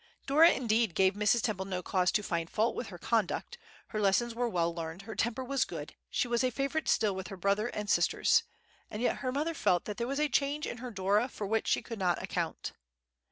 [0.25, 1.43] Dora, indeed, gave Mrs.
[1.43, 3.59] Temple no cause to find fault with her conduct;
[3.89, 7.27] her lessons were well learned, her temper was good, she was a favorite still with
[7.27, 8.41] her brother and sisters;
[8.89, 11.67] and yet her mother felt that there was a change in her Dora for which
[11.67, 12.73] she could not account.